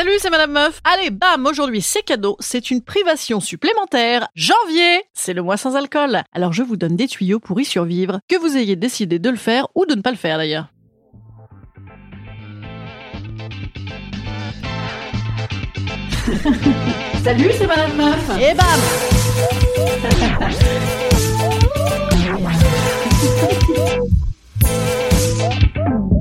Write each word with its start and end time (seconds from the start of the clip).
Salut, 0.00 0.16
c'est 0.18 0.30
Madame 0.30 0.52
Meuf. 0.52 0.80
Allez, 0.82 1.10
bam, 1.10 1.44
aujourd'hui 1.44 1.82
c'est 1.82 2.00
cadeau, 2.00 2.38
c'est 2.40 2.70
une 2.70 2.80
privation 2.80 3.38
supplémentaire. 3.38 4.28
Janvier, 4.34 5.02
c'est 5.12 5.34
le 5.34 5.42
mois 5.42 5.58
sans 5.58 5.76
alcool. 5.76 6.22
Alors 6.32 6.54
je 6.54 6.62
vous 6.62 6.78
donne 6.78 6.96
des 6.96 7.06
tuyaux 7.06 7.38
pour 7.38 7.60
y 7.60 7.66
survivre, 7.66 8.18
que 8.26 8.36
vous 8.36 8.56
ayez 8.56 8.76
décidé 8.76 9.18
de 9.18 9.28
le 9.28 9.36
faire 9.36 9.68
ou 9.74 9.84
de 9.84 9.94
ne 9.94 10.00
pas 10.00 10.10
le 10.10 10.16
faire 10.16 10.38
d'ailleurs. 10.38 10.68
Salut, 17.22 17.50
c'est 17.58 17.66
Madame 17.66 17.94
Meuf. 17.94 18.30
Et 18.40 18.54
bam 18.54 18.80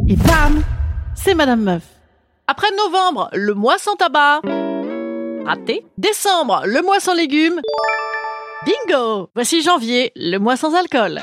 Et 0.10 0.18
bam 0.18 0.62
C'est 1.16 1.34
Madame 1.34 1.62
Meuf. 1.62 1.99
Après 2.52 2.72
novembre, 2.76 3.30
le 3.34 3.54
mois 3.54 3.78
sans 3.78 3.94
tabac. 3.94 4.42
Raté. 5.46 5.86
Décembre, 6.00 6.64
le 6.66 6.82
mois 6.82 7.00
sans 7.00 7.14
légumes. 7.14 7.62
Bingo 8.66 9.30
Voici 9.36 9.62
janvier, 9.62 10.12
le 10.16 10.40
mois 10.40 10.58
sans 10.58 10.74
alcool. 10.74 11.22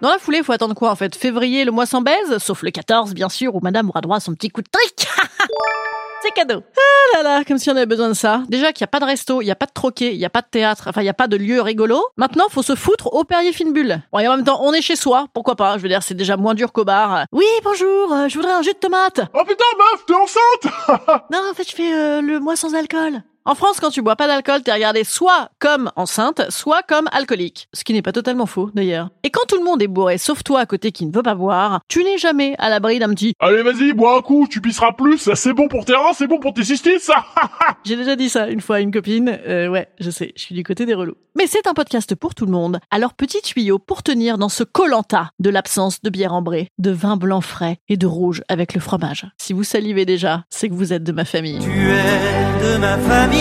Dans 0.00 0.08
la 0.10 0.18
foulée, 0.18 0.42
faut 0.42 0.52
attendre 0.52 0.74
quoi 0.74 0.90
en 0.90 0.96
fait? 0.96 1.14
Février, 1.14 1.64
le 1.66 1.72
mois 1.72 1.84
sans 1.84 2.00
baise? 2.00 2.38
Sauf 2.38 2.62
le 2.62 2.70
14, 2.70 3.12
bien 3.12 3.28
sûr, 3.28 3.54
où 3.54 3.60
madame 3.60 3.90
aura 3.90 4.00
droit 4.00 4.16
à 4.16 4.20
son 4.20 4.34
petit 4.34 4.48
coup 4.48 4.62
de 4.62 4.68
trick 4.70 5.06
C'est 6.22 6.30
cadeau 6.32 6.62
Ah 6.76 7.16
là 7.16 7.22
là, 7.22 7.44
comme 7.44 7.58
si 7.58 7.70
on 7.70 7.76
avait 7.76 7.84
besoin 7.86 8.08
de 8.08 8.14
ça. 8.14 8.42
Déjà 8.48 8.72
qu'il 8.72 8.82
n'y 8.82 8.88
a 8.88 8.92
pas 8.92 9.00
de 9.00 9.04
resto, 9.04 9.42
il 9.42 9.44
n'y 9.46 9.50
a 9.50 9.54
pas 9.56 9.66
de 9.66 9.72
troquet, 9.72 10.12
il 10.14 10.18
n'y 10.18 10.24
a 10.24 10.30
pas 10.30 10.40
de 10.40 10.46
théâtre, 10.50 10.84
enfin 10.88 11.02
il 11.02 11.04
n'y 11.04 11.10
a 11.10 11.14
pas 11.14 11.28
de 11.28 11.36
lieu 11.36 11.60
rigolo. 11.60 12.02
Maintenant, 12.16 12.44
faut 12.50 12.62
se 12.62 12.74
foutre 12.74 13.12
au 13.12 13.24
Perrier 13.24 13.52
Fine 13.52 13.72
Bulle. 13.74 14.00
Bon, 14.12 14.18
et 14.20 14.28
en 14.28 14.36
même 14.36 14.44
temps, 14.44 14.60
on 14.62 14.72
est 14.72 14.82
chez 14.82 14.96
soi, 14.96 15.26
pourquoi 15.34 15.56
pas? 15.56 15.76
Je 15.76 15.82
veux 15.82 15.88
dire, 15.88 16.02
c'est 16.02 16.14
déjà 16.14 16.36
moins 16.38 16.54
dur 16.54 16.72
qu'au 16.72 16.84
bar. 16.84 17.24
Oui, 17.32 17.46
bonjour, 17.64 18.12
euh, 18.12 18.28
je 18.28 18.36
voudrais 18.36 18.52
un 18.52 18.62
jus 18.62 18.72
de 18.72 18.78
tomate. 18.78 19.20
Oh 19.34 19.44
putain, 19.46 19.64
meuf, 19.78 20.06
t'es 20.06 20.14
enceinte 20.14 21.20
Non, 21.30 21.40
en 21.50 21.54
fait, 21.54 21.68
je 21.68 21.74
fais 21.74 21.92
euh, 21.92 22.20
le 22.22 22.38
mois 22.40 22.56
sans 22.56 22.74
alcool. 22.74 23.22
En 23.50 23.56
France, 23.56 23.80
quand 23.80 23.90
tu 23.90 24.00
bois 24.00 24.14
pas 24.14 24.28
d'alcool, 24.28 24.62
t'es 24.62 24.72
regardé 24.72 25.02
soit 25.02 25.48
comme 25.58 25.90
enceinte, 25.96 26.40
soit 26.50 26.84
comme 26.84 27.08
alcoolique. 27.10 27.68
Ce 27.72 27.82
qui 27.82 27.92
n'est 27.92 28.00
pas 28.00 28.12
totalement 28.12 28.46
faux, 28.46 28.70
d'ailleurs. 28.74 29.10
Et 29.24 29.30
quand 29.30 29.44
tout 29.48 29.56
le 29.58 29.64
monde 29.64 29.82
est 29.82 29.88
bourré, 29.88 30.18
sauf 30.18 30.44
toi 30.44 30.60
à 30.60 30.66
côté 30.66 30.92
qui 30.92 31.04
ne 31.04 31.10
veut 31.10 31.24
pas 31.24 31.34
boire, 31.34 31.80
tu 31.88 32.04
n'es 32.04 32.16
jamais 32.16 32.54
à 32.60 32.68
l'abri 32.68 33.00
d'un 33.00 33.08
petit 33.08 33.34
Allez, 33.40 33.64
vas-y, 33.64 33.92
bois 33.92 34.16
un 34.16 34.20
coup, 34.20 34.46
tu 34.48 34.60
pisseras 34.60 34.92
plus, 34.92 35.18
ça 35.18 35.34
c'est 35.34 35.52
bon 35.52 35.66
pour 35.66 35.84
tes 35.84 35.94
reins, 35.94 36.12
c'est 36.14 36.28
bon 36.28 36.38
pour 36.38 36.54
tes 36.54 36.62
cystis, 36.62 37.00
ça 37.00 37.24
J'ai 37.84 37.96
déjà 37.96 38.14
dit 38.14 38.28
ça 38.28 38.46
une 38.46 38.60
fois 38.60 38.76
à 38.76 38.80
une 38.80 38.92
copine. 38.92 39.40
Euh, 39.44 39.66
ouais, 39.66 39.88
je 39.98 40.10
sais, 40.10 40.32
je 40.36 40.42
suis 40.42 40.54
du 40.54 40.62
côté 40.62 40.86
des 40.86 40.94
relous. 40.94 41.16
Mais 41.36 41.48
c'est 41.48 41.66
un 41.66 41.74
podcast 41.74 42.14
pour 42.14 42.36
tout 42.36 42.46
le 42.46 42.52
monde. 42.52 42.78
Alors 42.92 43.14
petit 43.14 43.40
tuyau 43.40 43.80
pour 43.80 44.04
tenir 44.04 44.38
dans 44.38 44.48
ce 44.48 44.62
colanta 44.62 45.30
de 45.40 45.50
l'absence 45.50 46.02
de 46.02 46.10
bière 46.10 46.34
ambrée, 46.34 46.68
de 46.78 46.90
vin 46.92 47.16
blanc 47.16 47.40
frais 47.40 47.78
et 47.88 47.96
de 47.96 48.06
rouge 48.06 48.42
avec 48.48 48.74
le 48.74 48.80
fromage. 48.80 49.26
Si 49.38 49.52
vous 49.52 49.64
salivez 49.64 50.04
déjà, 50.04 50.44
c'est 50.50 50.68
que 50.68 50.74
vous 50.74 50.92
êtes 50.92 51.02
de 51.02 51.12
ma 51.12 51.24
famille. 51.24 51.58
Tu 51.60 51.90
es 51.90 52.60
de 52.60 52.76
ma 52.78 52.98
famille, 52.98 53.39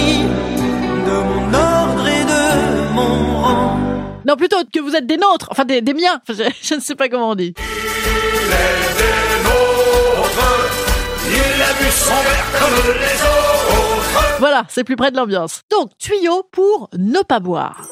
de 1.06 1.12
mon 1.12 1.54
ordre 1.54 2.08
et 2.08 2.24
de 2.24 2.94
mon 2.94 3.42
rang. 3.42 3.78
Non, 4.26 4.36
plutôt 4.36 4.58
que 4.72 4.80
vous 4.80 4.96
êtes 4.96 5.06
des 5.08 5.18
nôtres, 5.18 5.48
enfin 5.52 5.66
des, 5.66 5.82
des 5.82 5.94
miens. 5.94 6.22
Enfin, 6.28 6.44
je, 6.44 6.44
je 6.62 6.76
ne 6.76 6.80
sais 6.80 6.96
pas 6.96 7.10
comment 7.10 7.30
on 7.32 7.36
dit. 7.36 7.54
Il 11.32 11.62
a 11.62 11.74
vu 11.74 11.92
son 11.92 12.10
verre 12.10 12.46
comme 12.60 12.76
les 12.96 13.22
autres. 13.22 14.40
Voilà, 14.40 14.64
c'est 14.70 14.84
plus 14.84 14.96
près 14.96 15.12
de 15.12 15.18
l'ambiance. 15.18 15.62
Donc, 15.70 15.92
tuyau 15.98 16.44
pour 16.52 16.90
ne 16.98 17.20
pas 17.22 17.40
boire. 17.40 17.88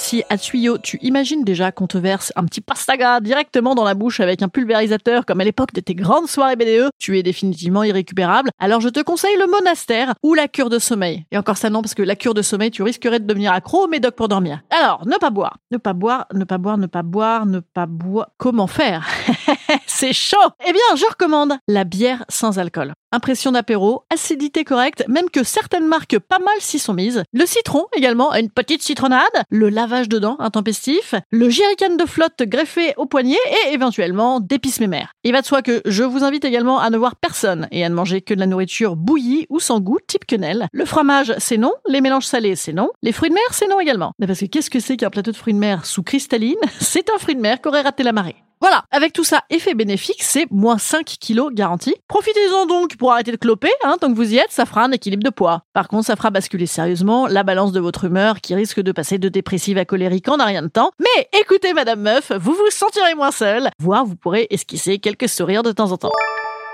Si 0.00 0.24
à 0.30 0.38
tuyau, 0.38 0.78
tu 0.78 0.98
imagines 1.02 1.44
déjà 1.44 1.72
qu'on 1.72 1.86
te 1.86 1.98
verse 1.98 2.32
un 2.34 2.46
petit 2.46 2.62
pastaga 2.62 3.20
directement 3.20 3.74
dans 3.74 3.84
la 3.84 3.92
bouche 3.92 4.18
avec 4.20 4.40
un 4.40 4.48
pulvérisateur 4.48 5.26
comme 5.26 5.42
à 5.42 5.44
l'époque 5.44 5.74
de 5.74 5.80
tes 5.80 5.94
grandes 5.94 6.26
soirées 6.26 6.56
BDE, 6.56 6.88
tu 6.98 7.18
es 7.18 7.22
définitivement 7.22 7.84
irrécupérable. 7.84 8.50
Alors 8.58 8.80
je 8.80 8.88
te 8.88 9.00
conseille 9.00 9.36
le 9.36 9.46
monastère 9.46 10.14
ou 10.22 10.32
la 10.32 10.48
cure 10.48 10.70
de 10.70 10.78
sommeil. 10.78 11.26
Et 11.30 11.36
encore 11.36 11.58
ça 11.58 11.68
non, 11.68 11.82
parce 11.82 11.94
que 11.94 12.02
la 12.02 12.16
cure 12.16 12.32
de 12.32 12.40
sommeil, 12.40 12.70
tu 12.70 12.82
risquerais 12.82 13.20
de 13.20 13.26
devenir 13.26 13.52
accro 13.52 13.84
au 13.84 13.88
médoc 13.88 14.14
pour 14.16 14.28
dormir. 14.28 14.62
Alors, 14.70 15.06
ne 15.06 15.16
pas 15.16 15.30
boire. 15.30 15.58
Ne 15.70 15.76
pas 15.76 15.92
boire, 15.92 16.26
ne 16.32 16.44
pas 16.44 16.56
boire, 16.56 16.78
ne 16.78 16.86
pas 16.86 17.02
boire, 17.02 17.44
ne 17.44 17.60
pas 17.60 17.86
boire. 17.86 18.30
Comment 18.38 18.66
faire? 18.66 19.06
C'est 19.86 20.14
chaud 20.14 20.38
Eh 20.66 20.72
bien, 20.72 20.96
je 20.96 21.04
recommande 21.04 21.58
la 21.68 21.84
bière 21.84 22.24
sans 22.30 22.58
alcool. 22.58 22.94
Impression 23.12 23.50
d'apéro, 23.50 24.04
acidité 24.08 24.62
correcte, 24.62 25.02
même 25.08 25.30
que 25.30 25.42
certaines 25.42 25.88
marques 25.88 26.20
pas 26.20 26.38
mal 26.38 26.54
s'y 26.60 26.78
sont 26.78 26.94
mises. 26.94 27.24
Le 27.32 27.44
citron 27.44 27.86
également, 27.96 28.32
une 28.34 28.50
petite 28.50 28.82
citronnade, 28.82 29.24
le 29.50 29.68
lavage 29.68 30.08
de 30.08 30.20
dents 30.20 30.36
intempestif, 30.38 31.16
le 31.32 31.50
jerrycan 31.50 31.96
de 31.96 32.06
flotte 32.06 32.42
greffé 32.42 32.94
au 32.98 33.06
poignet 33.06 33.36
et 33.66 33.74
éventuellement 33.74 34.38
d'épices 34.38 34.78
mémères. 34.78 35.12
Il 35.24 35.32
va 35.32 35.40
de 35.40 35.46
soi 35.46 35.60
que 35.62 35.82
je 35.86 36.04
vous 36.04 36.22
invite 36.22 36.44
également 36.44 36.78
à 36.78 36.88
ne 36.90 36.98
voir 36.98 37.16
personne 37.16 37.66
et 37.72 37.84
à 37.84 37.88
ne 37.88 37.94
manger 37.96 38.20
que 38.20 38.32
de 38.32 38.38
la 38.38 38.46
nourriture 38.46 38.94
bouillie 38.94 39.46
ou 39.48 39.58
sans 39.58 39.80
goût 39.80 39.98
type 40.06 40.24
quenelle. 40.24 40.68
Le 40.72 40.84
fromage, 40.84 41.34
c'est 41.38 41.58
non. 41.58 41.72
Les 41.88 42.00
mélanges 42.00 42.26
salés, 42.26 42.54
c'est 42.54 42.72
non. 42.72 42.90
Les 43.02 43.10
fruits 43.10 43.30
de 43.30 43.34
mer, 43.34 43.42
c'est 43.50 43.68
non 43.68 43.80
également. 43.80 44.12
Mais 44.20 44.28
parce 44.28 44.38
que 44.38 44.46
qu'est-ce 44.46 44.70
que 44.70 44.78
c'est 44.78 44.96
qu'un 44.96 45.10
plateau 45.10 45.32
de 45.32 45.36
fruits 45.36 45.54
de 45.54 45.58
mer 45.58 45.84
sous 45.84 46.04
cristalline? 46.04 46.54
C'est 46.80 47.10
un 47.10 47.18
fruit 47.18 47.34
de 47.34 47.40
mer 47.40 47.60
qu'aurait 47.60 47.82
raté 47.82 48.02
la 48.02 48.12
marée. 48.12 48.36
Voilà, 48.62 48.84
avec 48.90 49.14
tout 49.14 49.24
ça, 49.24 49.44
effet 49.48 49.72
bénéfique, 49.72 50.22
c'est 50.22 50.46
moins 50.50 50.76
5 50.76 51.06
kilos 51.18 51.50
garanti. 51.50 51.94
Profitez-en 52.08 52.66
donc 52.66 52.98
pour 53.00 53.12
arrêter 53.12 53.32
de 53.32 53.38
cloper, 53.38 53.72
hein, 53.82 53.96
tant 53.98 54.10
que 54.12 54.14
vous 54.14 54.34
y 54.34 54.36
êtes, 54.36 54.52
ça 54.52 54.66
fera 54.66 54.84
un 54.84 54.92
équilibre 54.92 55.24
de 55.24 55.30
poids. 55.30 55.62
Par 55.72 55.88
contre, 55.88 56.04
ça 56.04 56.16
fera 56.16 56.28
basculer 56.28 56.66
sérieusement 56.66 57.26
la 57.28 57.42
balance 57.42 57.72
de 57.72 57.80
votre 57.80 58.04
humeur 58.04 58.42
qui 58.42 58.54
risque 58.54 58.82
de 58.82 58.92
passer 58.92 59.16
de 59.16 59.30
dépressive 59.30 59.78
à 59.78 59.86
colérique 59.86 60.28
en 60.28 60.38
un 60.38 60.44
rien 60.44 60.60
de 60.60 60.68
temps. 60.68 60.90
Mais 61.00 61.28
écoutez, 61.40 61.72
Madame 61.72 62.02
Meuf, 62.02 62.30
vous 62.38 62.52
vous 62.52 62.70
sentirez 62.70 63.14
moins 63.14 63.30
seul, 63.30 63.70
voire 63.78 64.04
vous 64.04 64.16
pourrez 64.16 64.46
esquisser 64.50 64.98
quelques 64.98 65.30
sourires 65.30 65.62
de 65.62 65.72
temps 65.72 65.92
en 65.92 65.96
temps. 65.96 66.12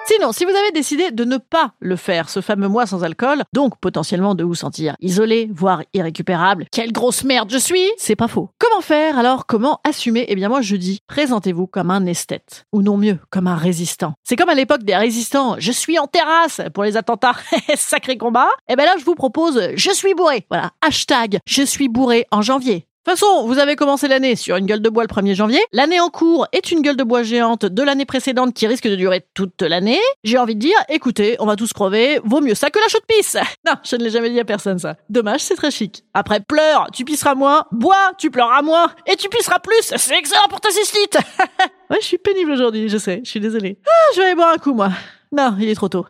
Sinon, 0.09 0.31
si 0.31 0.45
vous 0.45 0.53
avez 0.53 0.71
décidé 0.71 1.11
de 1.11 1.25
ne 1.25 1.37
pas 1.37 1.73
le 1.81 1.97
faire, 1.97 2.29
ce 2.29 2.41
fameux 2.41 2.69
mois 2.69 2.87
sans 2.87 3.03
alcool, 3.03 3.43
donc 3.53 3.77
potentiellement 3.81 4.37
de 4.37 4.45
vous 4.45 4.55
sentir 4.55 4.97
isolé, 5.01 5.51
voire 5.53 5.83
irrécupérable, 5.95 6.67
quelle 6.71 6.93
grosse 6.93 7.25
merde 7.25 7.51
je 7.51 7.59
suis, 7.59 7.91
c'est 7.99 8.15
pas 8.15 8.29
faux. 8.29 8.51
Comment 8.77 8.85
faire 8.85 9.19
alors 9.19 9.47
Comment 9.47 9.81
assumer? 9.85 10.27
Eh 10.29 10.35
bien 10.35 10.51
moi 10.51 10.61
je 10.61 10.77
dis, 10.77 11.01
présentez-vous 11.07 11.67
comme 11.67 11.91
un 11.91 12.05
esthète, 12.05 12.67
ou 12.75 12.83
non 12.83 12.99
mieux, 12.99 13.19
comme 13.31 13.47
un 13.47 13.57
résistant. 13.57 14.13
C'est 14.23 14.37
comme 14.37 14.51
à 14.51 14.55
l'époque 14.55 14.83
des 14.83 14.95
résistants, 14.95 15.57
je 15.59 15.73
suis 15.73 15.99
en 15.99 16.07
terrasse 16.07 16.61
pour 16.75 16.85
les 16.85 16.99
attentats, 16.99 17.37
sacré 17.75 18.19
combat. 18.19 18.49
Eh 18.69 18.77
ben 18.77 18.85
là 18.85 18.93
je 18.99 19.05
vous 19.07 19.15
propose, 19.15 19.71
je 19.77 19.91
suis 19.93 20.13
bourré. 20.13 20.45
Voilà, 20.51 20.73
hashtag, 20.83 21.39
je 21.47 21.63
suis 21.63 21.89
bourré 21.89 22.27
en 22.31 22.43
janvier. 22.43 22.86
De 23.07 23.13
toute 23.13 23.21
façon, 23.21 23.47
vous 23.47 23.61
avez 23.61 23.77
commencé 23.77 24.09
l'année 24.09 24.35
sur 24.35 24.57
une 24.57 24.67
gueule 24.67 24.83
de 24.83 24.91
bois 24.91 25.05
le 25.05 25.09
1er 25.09 25.37
janvier. 25.37 25.61
L'année 25.71 26.01
en 26.01 26.09
cours 26.09 26.49
est 26.51 26.73
une 26.73 26.83
gueule 26.83 26.97
de 26.97 27.05
bois 27.05 27.23
géante 27.23 27.65
de 27.65 27.83
l'année 27.85 28.05
précédente 28.05 28.53
qui 28.53 28.67
risque 28.67 28.89
de 28.89 28.97
durer 28.97 29.25
toute 29.33 29.63
l'année. 29.63 30.01
J'ai 30.25 30.39
envie 30.39 30.57
de 30.57 30.61
dire, 30.61 30.77
écoutez, 30.89 31.37
on 31.39 31.47
va 31.47 31.55
tous 31.55 31.73
crever, 31.73 32.19
vaut 32.25 32.41
mieux 32.41 32.57
ça 32.57 32.69
que 32.69 32.81
la 32.81 32.89
chaude 32.89 33.05
pisse. 33.07 33.37
Non, 33.65 33.75
je 33.85 33.95
ne 33.95 34.03
l'ai 34.03 34.11
jamais 34.11 34.31
dit 34.31 34.41
à 34.41 34.45
personne 34.45 34.81
ça. 34.81 34.97
Dommage, 35.09 35.41
c'est 35.41 35.55
très 35.55 35.71
chic. 35.71 36.03
Après, 36.15 36.41
pleure, 36.41 36.89
tu 36.93 37.05
pisseras 37.05 37.37
moins, 37.37 37.65
bois, 37.71 38.13
tu 38.19 38.33
pleureras 38.33 38.63
moins, 38.63 38.91
et 39.07 39.15
tu 39.15 39.29
pisseras 39.29 39.61
plus, 39.61 39.93
c'est 39.97 40.19
excellent 40.19 40.49
pour 40.49 40.61
ta 40.61 40.71
cystite. 40.71 41.17
ouais, 41.91 41.99
je 42.01 42.07
suis 42.07 42.19
pénible 42.19 42.51
aujourd'hui, 42.51 42.89
je 42.89 42.99
sais, 42.99 43.21
je 43.25 43.31
suis 43.31 43.41
désolée. 43.41 43.79
Ah, 43.87 44.13
je 44.15 44.21
vais 44.21 44.27
aller 44.27 44.35
boire 44.35 44.53
un 44.53 44.59
coup, 44.59 44.75
moi. 44.75 44.91
Non, 45.31 45.55
il 45.61 45.69
est 45.69 45.77
trop 45.77 45.89
tôt. 45.89 46.07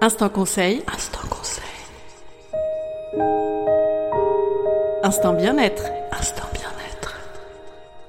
Instant 0.00 0.28
conseil. 0.28 0.82
Instant 0.92 1.31
Instant 5.04 5.34
bien-être. 5.34 5.82
Instant 6.12 6.44
bien-être. 6.52 7.18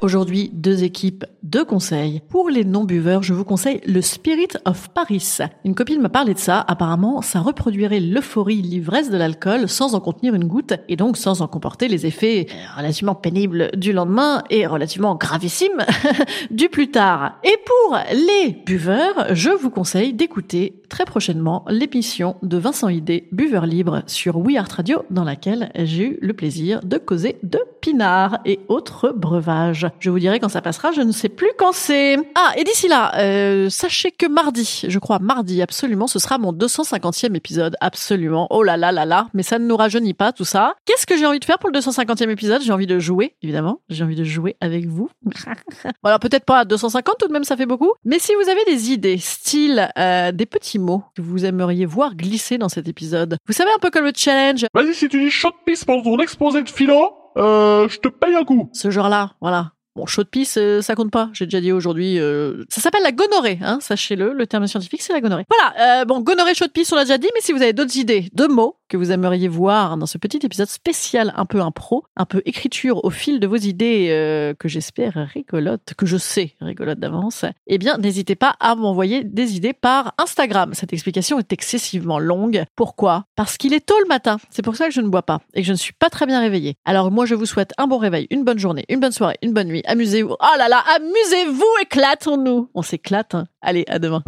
Aujourd'hui, 0.01 0.51
deux 0.53 0.83
équipes, 0.83 1.25
deux 1.41 1.65
conseils. 1.65 2.21
Pour 2.29 2.51
les 2.51 2.63
non-buveurs, 2.63 3.23
je 3.23 3.33
vous 3.33 3.45
conseille 3.45 3.81
le 3.87 3.99
Spirit 4.01 4.49
of 4.65 4.89
Paris. 4.89 5.39
Une 5.65 5.73
copine 5.73 6.01
m'a 6.01 6.09
parlé 6.09 6.35
de 6.35 6.39
ça. 6.39 6.63
Apparemment, 6.67 7.23
ça 7.23 7.39
reproduirait 7.39 7.99
l'euphorie, 7.99 8.61
l'ivresse 8.61 9.09
de 9.09 9.17
l'alcool 9.17 9.67
sans 9.67 9.95
en 9.95 10.01
contenir 10.01 10.35
une 10.35 10.43
goutte 10.43 10.73
et 10.87 10.95
donc 10.95 11.17
sans 11.17 11.41
en 11.41 11.47
comporter 11.47 11.87
les 11.87 12.05
effets 12.05 12.45
relativement 12.77 13.15
pénibles 13.15 13.71
du 13.75 13.91
lendemain 13.91 14.43
et 14.51 14.67
relativement 14.67 15.15
gravissimes 15.15 15.83
du 16.51 16.69
plus 16.69 16.91
tard. 16.91 17.39
Et 17.43 17.57
pour 17.65 17.97
les 18.11 18.51
buveurs, 18.67 19.33
je 19.33 19.49
vous 19.49 19.71
conseille 19.71 20.13
d'écouter 20.13 20.82
très 20.93 21.05
prochainement 21.05 21.65
l'émission 21.69 22.35
de 22.43 22.55
Vincent 22.55 22.87
Idé, 22.87 23.27
Buveur 23.31 23.65
Libre, 23.65 24.03
sur 24.05 24.37
We 24.37 24.57
Art 24.57 24.69
Radio, 24.77 25.03
dans 25.09 25.23
laquelle 25.23 25.71
j'ai 25.73 26.03
eu 26.03 26.19
le 26.21 26.33
plaisir 26.33 26.81
de 26.83 26.99
causer 26.99 27.39
de 27.41 27.59
pinard 27.81 28.37
et 28.45 28.59
autres 28.67 29.09
breuvages. 29.09 29.87
Je 29.99 30.11
vous 30.11 30.19
dirai 30.19 30.39
quand 30.39 30.49
ça 30.49 30.61
passera, 30.61 30.91
je 30.91 31.01
ne 31.01 31.11
sais 31.11 31.29
plus 31.29 31.49
quand 31.57 31.73
c'est. 31.73 32.17
Ah, 32.35 32.51
et 32.57 32.63
d'ici 32.63 32.87
là, 32.87 33.11
euh, 33.17 33.71
sachez 33.71 34.11
que 34.11 34.27
mardi, 34.27 34.83
je 34.87 34.99
crois 34.99 35.17
mardi, 35.17 35.63
absolument, 35.63 36.05
ce 36.05 36.19
sera 36.19 36.37
mon 36.37 36.53
250e 36.53 37.33
épisode, 37.33 37.75
absolument. 37.81 38.45
Oh 38.51 38.61
là 38.61 38.77
là 38.77 38.91
là 38.91 39.05
là, 39.05 39.29
mais 39.33 39.41
ça 39.41 39.57
ne 39.57 39.65
nous 39.65 39.75
rajeunit 39.75 40.13
pas 40.13 40.31
tout 40.31 40.45
ça. 40.45 40.75
Qu'est-ce 40.85 41.07
que 41.07 41.17
j'ai 41.17 41.25
envie 41.25 41.39
de 41.39 41.45
faire 41.45 41.57
pour 41.57 41.71
le 41.71 41.79
250e 41.79 42.29
épisode? 42.29 42.61
J'ai 42.61 42.71
envie 42.71 42.85
de 42.85 42.99
jouer, 42.99 43.33
évidemment. 43.41 43.81
J'ai 43.89 44.03
envie 44.03 44.15
de 44.15 44.23
jouer 44.23 44.57
avec 44.61 44.85
vous. 44.85 45.09
alors 46.03 46.19
peut-être 46.19 46.45
pas 46.45 46.59
à 46.59 46.65
250 46.65 47.15
tout 47.17 47.27
de 47.27 47.33
même, 47.33 47.45
ça 47.45 47.57
fait 47.57 47.65
beaucoup. 47.65 47.93
Mais 48.05 48.19
si 48.19 48.31
vous 48.35 48.47
avez 48.47 48.63
des 48.65 48.91
idées, 48.91 49.17
style 49.17 49.89
euh, 49.97 50.31
des 50.31 50.45
petits 50.45 50.82
que 51.15 51.21
vous 51.21 51.45
aimeriez 51.45 51.85
voir 51.85 52.15
glisser 52.15 52.57
dans 52.57 52.69
cet 52.69 52.87
épisode, 52.87 53.37
vous 53.47 53.53
savez 53.53 53.71
un 53.75 53.79
peu 53.79 53.89
comme 53.89 54.05
le 54.05 54.11
challenge, 54.15 54.65
Vas-y, 54.73 54.93
si 54.93 55.09
tu 55.09 55.19
dis 55.19 55.29
shot 55.31 55.51
piste 55.65 55.85
pendant 55.85 56.03
ton 56.03 56.19
exposé 56.19 56.61
de 56.63 56.69
philo, 56.69 57.11
euh, 57.37 57.87
je 57.89 57.99
te 57.99 58.07
paye 58.07 58.35
un 58.35 58.43
coup. 58.43 58.69
ce 58.73 58.89
genre-là, 58.91 59.33
voilà. 59.41 59.71
Bon, 59.95 60.07
chaud 60.07 60.23
de 60.23 60.27
pisse, 60.29 60.57
ça 60.81 60.95
compte 60.95 61.11
pas. 61.11 61.29
J'ai 61.33 61.45
déjà 61.45 61.61
dit 61.61 61.71
aujourd'hui. 61.71 62.17
euh, 62.19 62.63
Ça 62.69 62.81
s'appelle 62.81 63.03
la 63.03 63.11
gonorrhée, 63.11 63.59
hein, 63.61 63.77
sachez-le. 63.79 64.33
Le 64.33 64.47
terme 64.47 64.65
scientifique, 64.65 65.03
c'est 65.03 65.13
la 65.13 65.21
gonorrhée. 65.21 65.43
Voilà. 65.47 66.01
Euh, 66.01 66.05
bon, 66.05 66.19
gonorrhée, 66.21 66.55
chaud 66.55 66.65
de 66.65 66.71
pisse, 66.71 66.91
on 66.91 66.95
l'a 66.95 67.03
déjà 67.03 67.19
dit. 67.19 67.29
Mais 67.35 67.41
si 67.41 67.53
vous 67.53 67.61
avez 67.61 67.73
d'autres 67.73 67.95
idées, 67.95 68.27
de 68.33 68.47
mots 68.47 68.77
que 68.93 68.97
vous 68.97 69.11
aimeriez 69.11 69.47
voir 69.47 69.97
dans 69.97 70.05
ce 70.05 70.19
petit 70.19 70.37
épisode 70.43 70.69
spécial, 70.69 71.33
un 71.35 71.47
peu 71.47 71.61
impro, 71.61 72.03
un 72.15 72.25
peu 72.25 72.43
écriture 72.45 73.03
au 73.03 73.09
fil 73.09 73.39
de 73.39 73.47
vos 73.47 73.55
idées, 73.55 74.09
euh, 74.11 74.53
que 74.53 74.67
j'espère 74.67 75.13
rigolotes, 75.33 75.95
que 75.97 76.05
je 76.05 76.15
sais 76.15 76.53
rigolotes 76.61 76.99
d'avance, 76.99 77.43
eh 77.65 77.79
bien, 77.79 77.97
n'hésitez 77.97 78.35
pas 78.35 78.55
à 78.59 78.75
m'envoyer 78.75 79.23
des 79.23 79.55
idées 79.55 79.73
par 79.73 80.13
Instagram. 80.19 80.75
Cette 80.75 80.93
explication 80.93 81.39
est 81.39 81.51
excessivement 81.51 82.19
longue. 82.19 82.65
Pourquoi? 82.75 83.25
Parce 83.35 83.57
qu'il 83.57 83.73
est 83.73 83.83
tôt 83.83 83.99
le 83.99 84.07
matin. 84.07 84.37
C'est 84.51 84.61
pour 84.61 84.75
ça 84.75 84.85
que 84.85 84.93
je 84.93 85.01
ne 85.01 85.07
bois 85.07 85.23
pas 85.23 85.41
et 85.55 85.61
que 85.61 85.67
je 85.67 85.71
ne 85.71 85.77
suis 85.77 85.93
pas 85.93 86.11
très 86.11 86.27
bien 86.27 86.39
réveillée. 86.39 86.75
Alors 86.85 87.09
moi, 87.09 87.25
je 87.25 87.33
vous 87.33 87.47
souhaite 87.47 87.73
un 87.79 87.87
bon 87.87 87.97
réveil, 87.97 88.27
une 88.29 88.43
bonne 88.43 88.59
journée, 88.59 88.85
une 88.89 88.99
bonne 88.99 89.11
soirée, 89.11 89.37
une 89.41 89.53
bonne 89.53 89.69
nuit. 89.69 89.81
Amusez-vous. 89.87 90.35
Oh 90.39 90.57
là 90.59 90.69
là, 90.69 90.83
amusez-vous, 90.97 91.63
éclatons-nous. 91.81 92.69
On 92.75 92.83
s'éclate. 92.83 93.33
hein. 93.33 93.45
Allez, 93.63 93.85
à 93.87 93.97
demain. 93.97 94.21